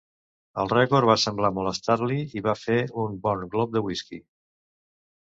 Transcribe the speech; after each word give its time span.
El 0.61 0.69
record 0.75 1.07
va 1.09 1.17
semblar 1.23 1.51
molestar-li, 1.57 2.17
i 2.41 2.43
va 2.47 2.55
fer 2.63 2.79
un 3.05 3.21
bon 3.27 3.45
glop 3.53 3.77
de 3.77 3.85
whisky. 3.89 4.21